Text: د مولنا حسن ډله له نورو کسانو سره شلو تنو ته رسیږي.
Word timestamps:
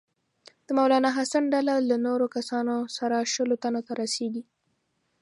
د 0.65 0.67
مولنا 0.77 1.09
حسن 1.17 1.43
ډله 1.53 1.73
له 1.89 1.97
نورو 2.07 2.25
کسانو 2.35 2.75
سره 2.97 3.17
شلو 3.33 3.55
تنو 3.63 3.81
ته 3.87 3.91
رسیږي. 4.01 4.43